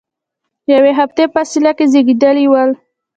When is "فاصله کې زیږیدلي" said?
1.33-2.45